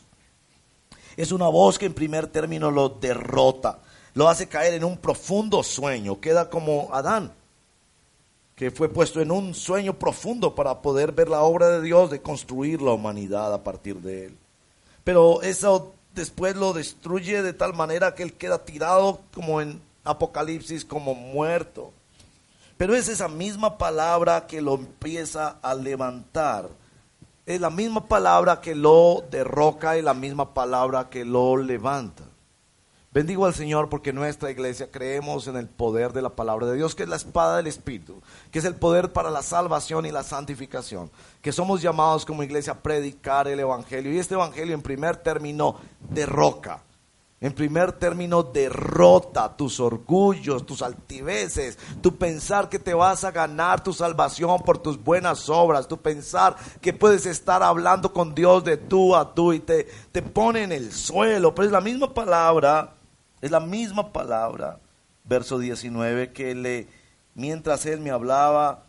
[1.16, 3.78] es una voz que en primer término lo derrota,
[4.14, 7.32] lo hace caer en un profundo sueño, queda como Adán,
[8.56, 12.22] que fue puesto en un sueño profundo para poder ver la obra de Dios de
[12.22, 14.36] construir la humanidad a partir de él.
[15.02, 20.84] Pero eso después lo destruye de tal manera que él queda tirado como en Apocalipsis,
[20.84, 21.92] como muerto.
[22.76, 26.68] Pero es esa misma palabra que lo empieza a levantar
[27.46, 32.24] es la misma palabra que lo derroca y la misma palabra que lo levanta.
[33.12, 36.96] Bendigo al Señor porque nuestra iglesia creemos en el poder de la palabra de Dios,
[36.96, 40.24] que es la espada del Espíritu, que es el poder para la salvación y la
[40.24, 44.12] santificación, que somos llamados como iglesia a predicar el Evangelio.
[44.12, 45.76] Y este Evangelio en primer término
[46.10, 46.82] derroca,
[47.40, 53.82] en primer término, derrota tus orgullos, tus altiveces, tu pensar que te vas a ganar
[53.82, 58.78] tu salvación por tus buenas obras, tu pensar que puedes estar hablando con Dios de
[58.78, 61.54] tú a tú y te, te pone en el suelo.
[61.54, 62.94] Pero es la misma palabra,
[63.42, 64.78] es la misma palabra,
[65.24, 66.88] verso 19, que le,
[67.34, 68.84] mientras él me hablaba,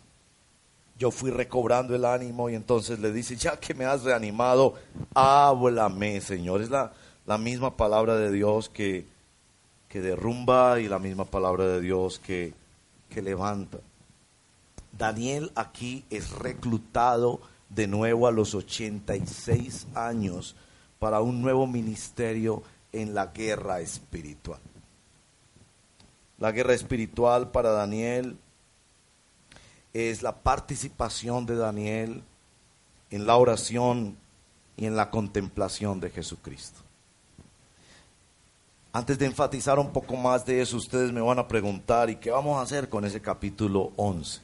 [0.98, 4.76] yo fui recobrando el ánimo y entonces le dice, ya que me has reanimado,
[5.14, 6.62] háblame, Señor.
[6.62, 6.94] Es la
[7.26, 9.06] la misma palabra de Dios que,
[9.90, 12.54] que derrumba y la misma palabra de Dios que,
[13.10, 13.80] que levanta.
[14.98, 20.56] Daniel aquí es reclutado de nuevo a los 86 años
[21.00, 24.60] para un nuevo ministerio en la guerra espiritual.
[26.38, 28.38] La guerra espiritual para Daniel
[29.94, 32.24] es la participación de Daniel
[33.10, 34.18] en la oración
[34.78, 36.85] y en la contemplación de Jesucristo.
[38.96, 42.32] Antes de enfatizar un poco más de eso, ustedes me van a preguntar, ¿y qué
[42.32, 44.40] vamos a hacer con ese capítulo 11?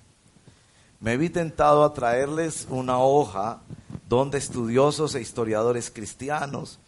[0.99, 3.61] Me vi tentado a traerles una hoja
[4.09, 6.79] donde estudiosos e historiadores cristianos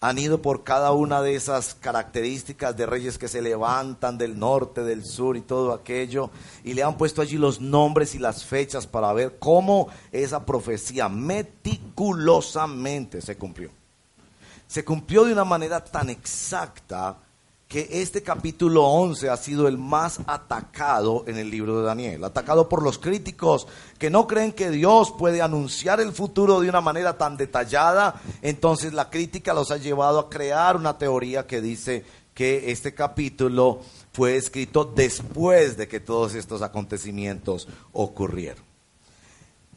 [0.00, 4.82] han ido por cada una de esas características de reyes que se levantan del norte,
[4.82, 6.30] del sur y todo aquello,
[6.64, 11.10] y le han puesto allí los nombres y las fechas para ver cómo esa profecía
[11.10, 13.81] meticulosamente se cumplió
[14.72, 17.18] se cumplió de una manera tan exacta
[17.68, 22.70] que este capítulo 11 ha sido el más atacado en el libro de Daniel, atacado
[22.70, 23.66] por los críticos
[23.98, 28.94] que no creen que Dios puede anunciar el futuro de una manera tan detallada, entonces
[28.94, 33.80] la crítica los ha llevado a crear una teoría que dice que este capítulo
[34.14, 38.71] fue escrito después de que todos estos acontecimientos ocurrieron.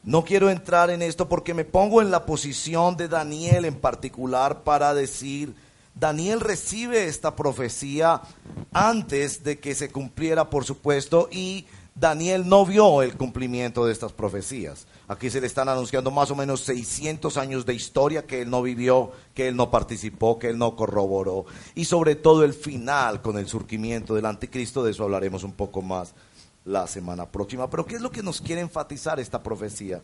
[0.06, 4.62] No quiero entrar en esto porque me pongo en la posición de Daniel en particular
[4.64, 5.56] para decir
[5.96, 8.22] Daniel recibe esta profecía
[8.72, 11.66] antes de que se cumpliera, por supuesto, y
[11.96, 14.86] Daniel no vio el cumplimiento de estas profecías.
[15.08, 18.62] Aquí se le están anunciando más o menos 600 años de historia que él no
[18.62, 21.46] vivió, que él no participó, que él no corroboró.
[21.74, 25.82] Y sobre todo el final con el surgimiento del anticristo, de eso hablaremos un poco
[25.82, 26.14] más
[26.66, 27.70] la semana próxima.
[27.70, 30.02] Pero ¿qué es lo que nos quiere enfatizar esta profecía?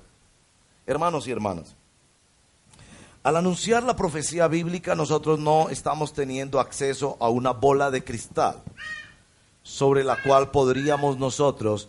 [0.85, 1.75] Hermanos y hermanas,
[3.23, 8.61] al anunciar la profecía bíblica, nosotros no estamos teniendo acceso a una bola de cristal
[9.63, 11.87] sobre la cual podríamos nosotros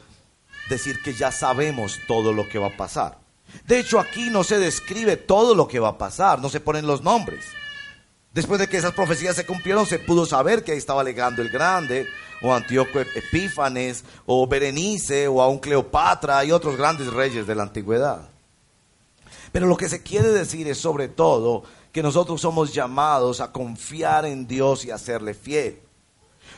[0.68, 3.18] decir que ya sabemos todo lo que va a pasar.
[3.66, 6.86] De hecho, aquí no se describe todo lo que va a pasar, no se ponen
[6.86, 7.44] los nombres.
[8.34, 11.50] Después de que esas profecías se cumplieron, se pudo saber que ahí estaba legando el
[11.50, 12.06] Grande,
[12.40, 18.28] o Antíoco Epífanes, o Berenice, o aún Cleopatra y otros grandes reyes de la antigüedad.
[19.52, 24.24] Pero lo que se quiere decir es sobre todo que nosotros somos llamados a confiar
[24.24, 25.80] en Dios y a serle fiel.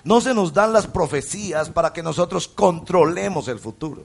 [0.04, 4.04] No se nos dan las profecías para que nosotros controlemos el futuro.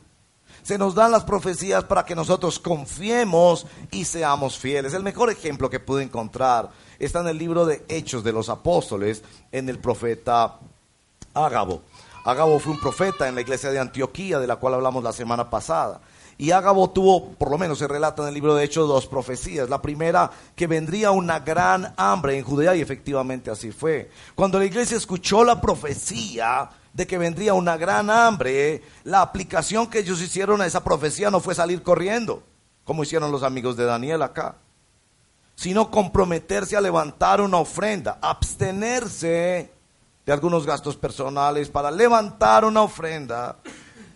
[0.64, 4.94] Se nos dan las profecías para que nosotros confiemos y seamos fieles.
[4.94, 6.70] El mejor ejemplo que pude encontrar
[7.00, 10.60] está en el libro de Hechos de los Apóstoles, en el profeta
[11.34, 11.82] Ágabo.
[12.26, 15.50] Ágabo fue un profeta en la iglesia de Antioquía, de la cual hablamos la semana
[15.50, 16.02] pasada.
[16.38, 19.70] Y Ágabo tuvo, por lo menos se relata en el libro de Hechos, dos profecías.
[19.70, 24.10] La primera, que vendría una gran hambre en Judea, y efectivamente así fue.
[24.36, 26.70] Cuando la iglesia escuchó la profecía
[27.00, 31.40] de que vendría una gran hambre, la aplicación que ellos hicieron a esa profecía no
[31.40, 32.44] fue salir corriendo,
[32.84, 34.58] como hicieron los amigos de Daniel acá,
[35.56, 39.72] sino comprometerse a levantar una ofrenda, abstenerse
[40.26, 43.56] de algunos gastos personales para levantar una ofrenda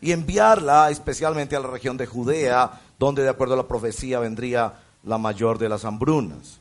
[0.02, 4.74] y enviarla especialmente a la región de Judea, donde de acuerdo a la profecía vendría
[5.06, 6.60] la mayor de las hambrunas.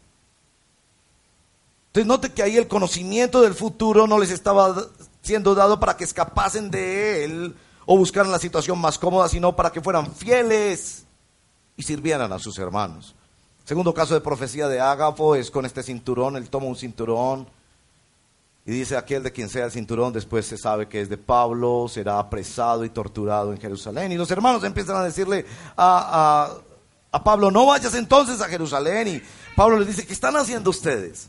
[1.88, 4.72] Entonces note que ahí el conocimiento del futuro no les estaba
[5.22, 7.56] siendo dado para que escapasen de él
[7.86, 11.06] o buscaran la situación más cómoda, sino para que fueran fieles
[11.76, 13.14] y sirvieran a sus hermanos.
[13.64, 17.46] segundo caso de profecía de Ágafo es con este cinturón, él toma un cinturón
[18.64, 21.86] y dice, aquel de quien sea el cinturón, después se sabe que es de Pablo,
[21.88, 24.12] será apresado y torturado en Jerusalén.
[24.12, 25.44] Y los hermanos empiezan a decirle
[25.76, 26.58] a,
[27.10, 29.08] a, Pablo, no vayas entonces a Jerusalén.
[29.08, 29.22] Y
[29.56, 31.28] Pablo les dice, ¿qué están haciendo ustedes?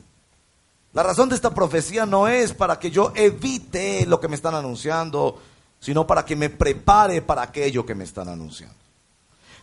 [0.93, 4.53] La razón de esta profecía no es para que yo evite lo que me están
[4.53, 5.39] anunciando,
[5.79, 8.75] sino para que me prepare para aquello que me están anunciando.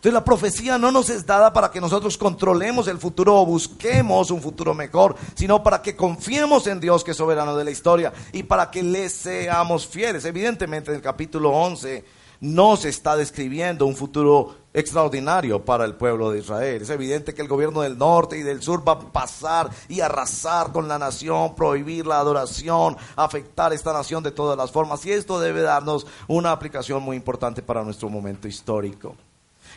[0.00, 4.30] Entonces la profecía no nos es dada para que nosotros controlemos el futuro o busquemos
[4.30, 8.12] un futuro mejor, sino para que confiemos en Dios que es soberano de la historia
[8.32, 10.24] y para que le seamos fieles.
[10.24, 12.02] Evidentemente en el capítulo 11
[12.40, 16.82] no se está describiendo un futuro extraordinario para el pueblo de Israel.
[16.82, 20.72] Es evidente que el gobierno del norte y del sur va a pasar y arrasar
[20.72, 25.04] con la nación, prohibir la adoración, afectar esta nación de todas las formas.
[25.06, 29.16] Y esto debe darnos una aplicación muy importante para nuestro momento histórico.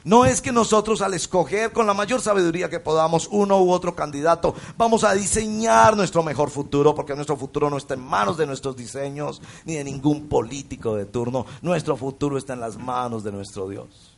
[0.04, 3.96] No es que nosotros al escoger con la mayor sabiduría que podamos uno u otro
[3.96, 8.46] candidato, vamos a diseñar nuestro mejor futuro, porque nuestro futuro no está en manos de
[8.46, 11.46] nuestros diseños ni de ningún político de turno.
[11.62, 14.13] Nuestro futuro está en las manos de nuestro Dios.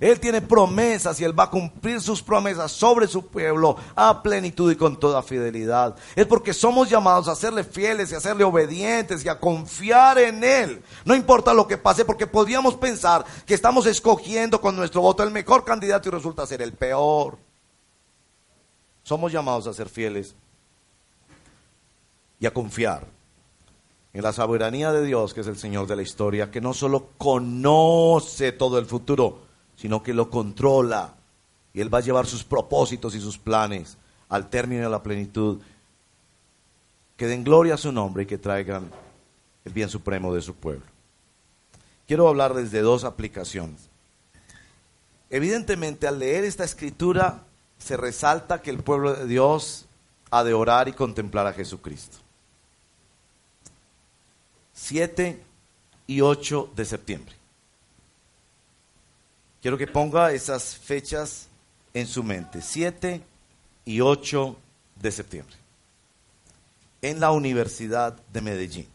[0.00, 4.70] Él tiene promesas y Él va a cumplir sus promesas sobre su pueblo a plenitud
[4.70, 5.96] y con toda fidelidad.
[6.14, 10.44] Es porque somos llamados a serle fieles y a serle obedientes y a confiar en
[10.44, 10.82] Él.
[11.04, 15.30] No importa lo que pase, porque podríamos pensar que estamos escogiendo con nuestro voto el
[15.30, 17.38] mejor candidato y resulta ser el peor.
[19.02, 20.34] Somos llamados a ser fieles
[22.38, 23.06] y a confiar
[24.16, 27.10] en la soberanía de Dios, que es el Señor de la historia, que no solo
[27.18, 29.45] conoce todo el futuro,
[29.76, 31.14] sino que lo controla.
[31.72, 33.96] Y Él va a llevar sus propósitos y sus planes
[34.28, 35.60] al término de la plenitud.
[37.16, 38.90] Que den gloria a su nombre y que traigan
[39.64, 40.84] el bien supremo de su pueblo.
[42.06, 43.88] Quiero hablarles de dos aplicaciones.
[45.28, 47.42] Evidentemente, al leer esta escritura,
[47.78, 49.86] se resalta que el pueblo de Dios
[50.30, 52.18] ha de orar y contemplar a Jesucristo.
[54.72, 55.42] 7
[56.06, 57.35] y 8 de septiembre.
[59.62, 61.48] Quiero que ponga esas fechas
[61.94, 63.22] en su mente, 7
[63.84, 64.56] y 8
[64.96, 65.56] de septiembre,
[67.02, 68.88] en la Universidad de Medellín.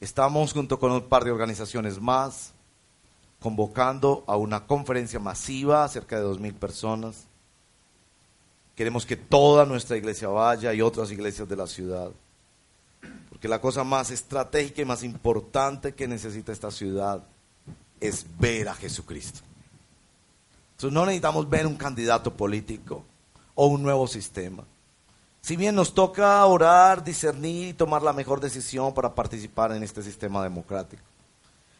[0.00, 2.52] estamos junto con un par de organizaciones más
[3.40, 7.26] convocando a una conferencia masiva, cerca de dos mil personas.
[8.74, 12.10] Queremos que toda nuestra iglesia vaya y otras iglesias de la ciudad.
[13.28, 17.22] Porque la cosa más estratégica y más importante que necesita esta ciudad
[18.00, 19.40] es ver a Jesucristo.
[20.72, 23.04] Entonces no necesitamos ver un candidato político
[23.54, 24.64] o un nuevo sistema.
[25.40, 30.02] Si bien nos toca orar, discernir y tomar la mejor decisión para participar en este
[30.02, 31.02] sistema democrático.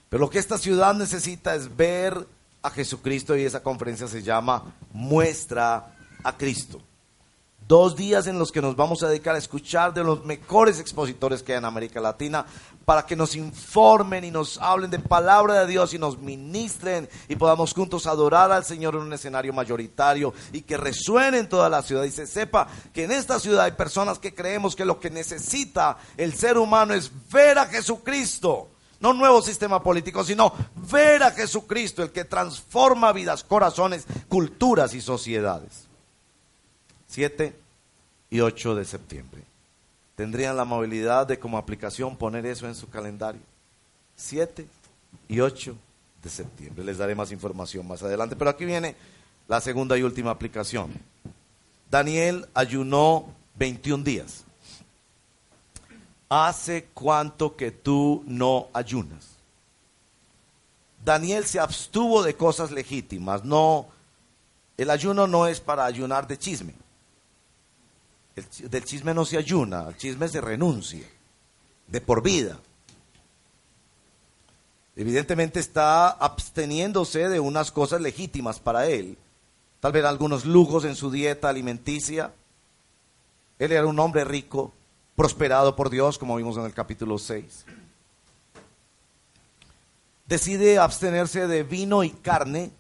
[0.09, 2.27] Pero lo que esta ciudad necesita es ver
[2.63, 6.81] a Jesucristo y esa conferencia se llama Muestra a Cristo.
[7.69, 11.43] Dos días en los que nos vamos a dedicar a escuchar de los mejores expositores
[11.43, 12.47] que hay en América Latina
[12.85, 17.35] para que nos informen y nos hablen de palabra de Dios y nos ministren y
[17.35, 21.83] podamos juntos adorar al Señor en un escenario mayoritario y que resuene en toda la
[21.83, 25.11] ciudad y se sepa que en esta ciudad hay personas que creemos que lo que
[25.11, 28.69] necesita el ser humano es ver a Jesucristo.
[29.01, 30.53] No un nuevo sistema político, sino
[30.89, 35.86] ver a Jesucristo, el que transforma vidas, corazones, culturas y sociedades.
[37.17, 37.57] 7
[38.29, 39.43] y 8 de septiembre.
[40.17, 43.41] Tendrían la movilidad de como aplicación poner eso en su calendario.
[44.17, 44.67] 7
[45.27, 45.75] y 8
[46.23, 46.85] de septiembre.
[46.85, 48.37] Les daré más información más adelante.
[48.37, 48.97] Pero aquí viene
[49.49, 50.93] la segunda y última aplicación.
[51.91, 54.45] Daniel ayunó 21 días.
[56.29, 59.37] ¿Hace cuánto que tú no ayunas?
[61.03, 63.43] Daniel se abstuvo de cosas legítimas.
[63.43, 63.87] No,
[64.77, 66.75] el ayuno no es para ayunar de chisme
[68.37, 71.07] del chisme no se ayuna, el chisme se renuncia,
[71.87, 72.59] de por vida.
[74.95, 79.17] Evidentemente está absteniéndose de unas cosas legítimas para él,
[79.81, 82.33] tal vez algunos lujos en su dieta alimenticia.
[83.59, 84.73] Él era un hombre rico,
[85.15, 87.65] prosperado por Dios, como vimos en el capítulo 6.
[90.27, 92.71] Decide abstenerse de vino y carne.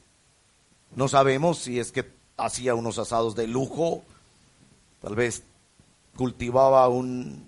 [0.94, 4.02] No sabemos si es que hacía unos asados de lujo
[5.06, 5.44] Tal vez
[6.16, 7.44] cultivaba un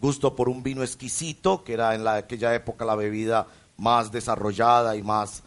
[0.00, 3.46] gusto por un vino exquisito, que era en la, aquella época la bebida
[3.76, 5.44] más desarrollada y más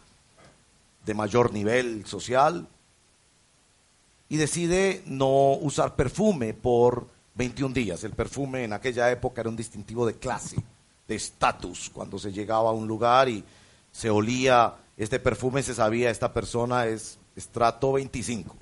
[1.04, 2.66] de mayor nivel social.
[4.30, 8.02] Y decide no usar perfume por 21 días.
[8.02, 10.56] El perfume en aquella época era un distintivo de clase,
[11.06, 11.90] de estatus.
[11.90, 13.44] Cuando se llegaba a un lugar y
[13.92, 18.61] se olía este perfume, se sabía esta persona es estrato 25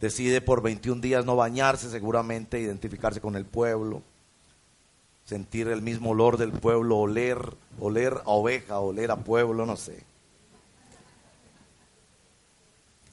[0.00, 4.02] decide por 21 días no bañarse, seguramente identificarse con el pueblo,
[5.24, 7.38] sentir el mismo olor del pueblo, oler,
[7.78, 10.02] oler a oveja, oler a pueblo, no sé.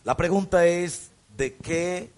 [0.04, 2.10] La pregunta es, ¿de qué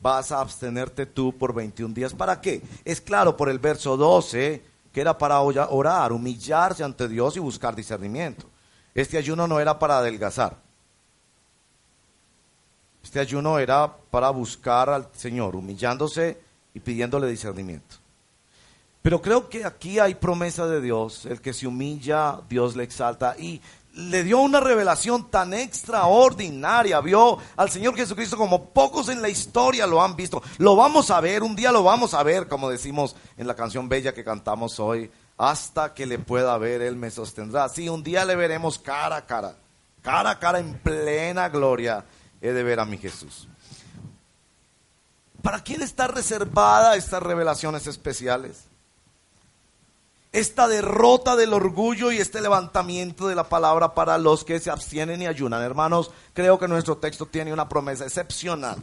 [0.00, 2.14] vas a abstenerte tú por 21 días?
[2.14, 2.62] ¿Para qué?
[2.84, 4.62] Es claro por el verso 12
[4.92, 8.46] que era para orar, humillarse ante Dios y buscar discernimiento.
[8.94, 10.58] Este ayuno no era para adelgazar.
[13.02, 16.38] Este ayuno era para buscar al Señor, humillándose
[16.74, 17.96] y pidiéndole discernimiento.
[19.02, 23.34] Pero creo que aquí hay promesa de Dios, el que se humilla, Dios le exalta
[23.36, 23.60] y
[23.94, 29.86] le dio una revelación tan extraordinaria, vio al Señor Jesucristo como pocos en la historia
[29.86, 30.40] lo han visto.
[30.58, 33.88] Lo vamos a ver, un día lo vamos a ver, como decimos en la canción
[33.88, 37.68] bella que cantamos hoy, hasta que le pueda ver, Él me sostendrá.
[37.68, 39.56] Sí, un día le veremos cara a cara,
[40.00, 42.04] cara a cara en plena gloria
[42.42, 43.48] he de ver a mi Jesús.
[45.40, 48.64] ¿Para quién está reservada estas revelaciones especiales?
[50.32, 55.22] Esta derrota del orgullo y este levantamiento de la palabra para los que se abstienen
[55.22, 55.62] y ayunan.
[55.62, 58.78] Hermanos, creo que nuestro texto tiene una promesa excepcional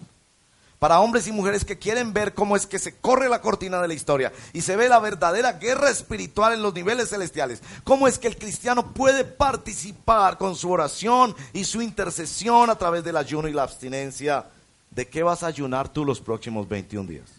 [0.79, 3.89] para hombres y mujeres que quieren ver cómo es que se corre la cortina de
[3.89, 8.17] la historia y se ve la verdadera guerra espiritual en los niveles celestiales, cómo es
[8.17, 13.49] que el cristiano puede participar con su oración y su intercesión a través del ayuno
[13.49, 14.45] y la abstinencia.
[14.89, 17.29] ¿De qué vas a ayunar tú los próximos 21 días?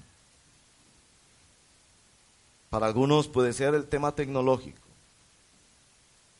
[2.68, 4.78] Para algunos puede ser el tema tecnológico,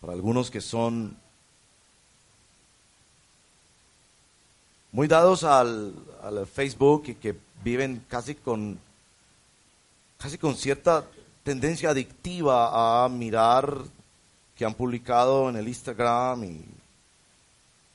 [0.00, 1.16] para algunos que son
[4.92, 5.94] muy dados al,
[6.52, 7.34] Facebook y que
[7.64, 8.78] viven casi con,
[10.18, 11.04] casi con cierta
[11.42, 13.78] tendencia adictiva a mirar
[14.54, 16.64] que han publicado en el Instagram y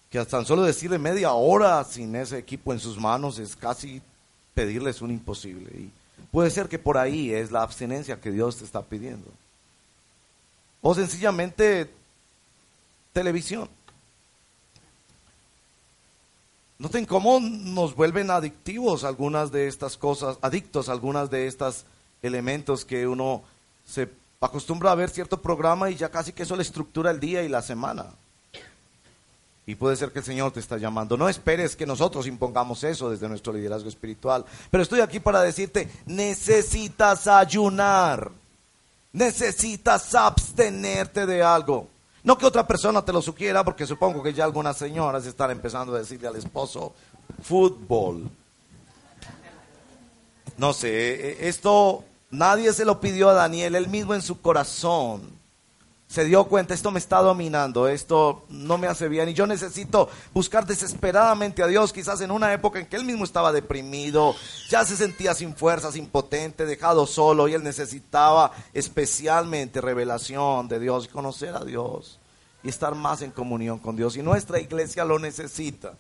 [0.09, 4.01] que tan solo decirle media hora sin ese equipo en sus manos es casi
[4.53, 5.69] pedirles un imposible.
[5.77, 5.91] Y
[6.31, 9.27] puede ser que por ahí es la abstinencia que Dios te está pidiendo.
[10.81, 11.89] O sencillamente
[13.13, 13.69] televisión.
[16.77, 21.85] Noten cómo nos vuelven adictivos algunas de estas cosas, adictos a algunas de estos
[22.21, 23.43] elementos que uno
[23.87, 24.09] se
[24.41, 27.49] acostumbra a ver cierto programa y ya casi que eso le estructura el día y
[27.49, 28.07] la semana.
[29.67, 31.17] Y puede ser que el Señor te está llamando.
[31.17, 34.45] No esperes que nosotros impongamos eso desde nuestro liderazgo espiritual.
[34.69, 38.31] Pero estoy aquí para decirte, necesitas ayunar.
[39.11, 41.87] Necesitas abstenerte de algo.
[42.25, 45.95] No que otra persona te lo sugiera, porque supongo que ya algunas señoras están empezando
[45.95, 46.93] a decirle al esposo,
[47.43, 48.29] fútbol.
[50.57, 55.21] No sé, e, esto nadie se lo pidió a Daniel, él mismo en su corazón
[56.15, 60.07] se dio cuenta, esto me está dominando, esto no me hace bien y yo necesito
[60.33, 64.33] buscar desesperadamente a Dios, quizás en una época en que él mismo estaba deprimido,
[64.69, 71.09] ya se sentía sin fuerzas, impotente, dejado solo y él necesitaba especialmente revelación de Dios,
[71.09, 72.17] conocer a Dios
[72.63, 75.97] y estar más en comunión con Dios y nuestra iglesia lo necesita.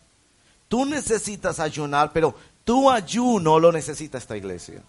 [0.69, 4.81] Tú necesitas ayunar, pero tu ayuno lo necesita esta iglesia.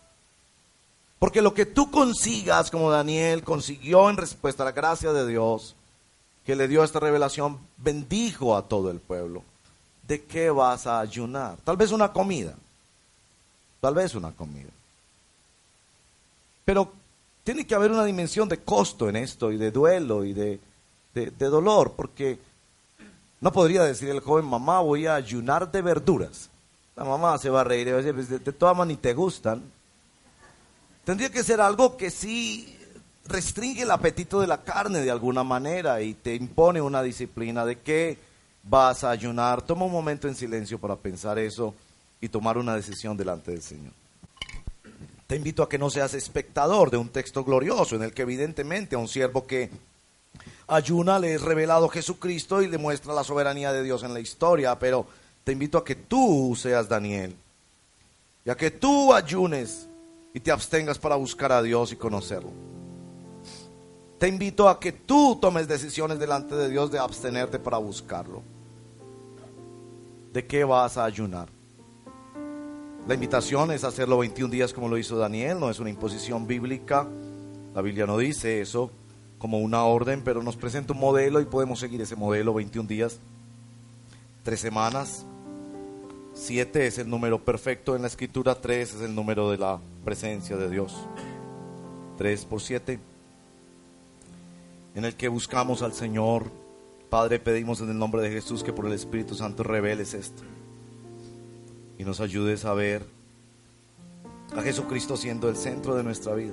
[1.18, 5.74] Porque lo que tú consigas, como Daniel consiguió en respuesta a la gracia de Dios,
[6.44, 9.42] que le dio esta revelación, bendijo a todo el pueblo.
[10.06, 11.56] ¿De qué vas a ayunar?
[11.64, 12.54] Tal vez una comida.
[13.80, 14.70] Tal vez una comida.
[16.64, 16.92] Pero
[17.44, 20.60] tiene que haber una dimensión de costo en esto y de duelo y de,
[21.14, 22.38] de, dolor, porque
[23.40, 26.50] no podría decir el joven, mamá, voy a ayunar de verduras.
[26.94, 28.98] La mamá se va a reír y va a decir, pues, de, de todas maneras
[28.98, 29.62] ni te gustan.
[31.07, 32.76] Tendría que ser algo que sí
[33.28, 37.78] restringe el apetito de la carne de alguna manera y te impone una disciplina de
[37.78, 38.18] que
[38.64, 39.62] vas a ayunar.
[39.62, 41.76] Toma un momento en silencio para pensar eso
[42.20, 43.92] y tomar una decisión delante del Señor.
[45.28, 48.96] Te invito a que no seas espectador de un texto glorioso en el que evidentemente
[48.96, 49.70] a un siervo que
[50.66, 54.76] ayuna le es revelado Jesucristo y le muestra la soberanía de Dios en la historia,
[54.76, 55.07] pero
[55.44, 57.36] te invito a que tú seas Daniel
[58.44, 59.86] y a que tú ayunes
[60.37, 62.51] y te abstengas para buscar a Dios y conocerlo.
[64.18, 68.43] Te invito a que tú tomes decisiones delante de Dios de abstenerte para buscarlo.
[70.34, 71.49] ¿De qué vas a ayunar?
[73.09, 77.09] La invitación es hacerlo 21 días como lo hizo Daniel, no es una imposición bíblica.
[77.74, 78.91] La Biblia no dice eso
[79.39, 83.20] como una orden, pero nos presenta un modelo y podemos seguir ese modelo 21 días,
[84.43, 85.24] tres semanas,
[86.37, 90.59] Siete es el número perfecto en la escritura, tres es el número de la presencia
[90.59, 90.95] de Dios.
[92.18, 93.01] Tres por siete,
[94.95, 96.45] en el que buscamos al Señor.
[97.09, 100.43] Padre, pedimos en el nombre de Jesús que por el Espíritu Santo reveles esto
[101.97, 103.07] y nos ayudes a ver
[104.55, 106.53] a Jesucristo siendo el centro de nuestra vida.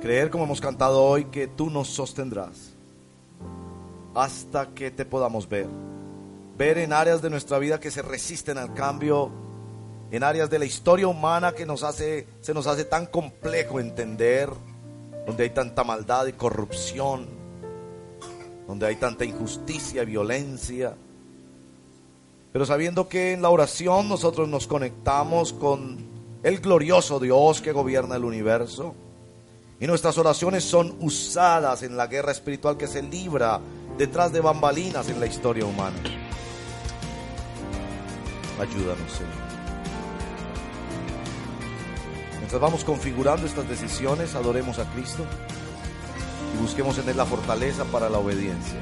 [0.00, 2.72] Creer como hemos cantado hoy que tú nos sostendrás
[4.16, 5.68] hasta que te podamos ver
[6.60, 9.30] ver en áreas de nuestra vida que se resisten al cambio,
[10.10, 14.50] en áreas de la historia humana que nos hace, se nos hace tan complejo entender,
[15.26, 17.26] donde hay tanta maldad y corrupción,
[18.66, 20.94] donde hay tanta injusticia y violencia.
[22.52, 26.10] Pero sabiendo que en la oración nosotros nos conectamos con
[26.42, 28.94] el glorioso Dios que gobierna el universo,
[29.80, 33.60] y nuestras oraciones son usadas en la guerra espiritual que se libra
[33.96, 36.19] detrás de bambalinas en la historia humana.
[38.60, 39.32] Ayúdanos, Señor.
[42.38, 45.24] Mientras vamos configurando estas decisiones, adoremos a Cristo
[46.54, 48.80] y busquemos en Él la fortaleza para la obediencia.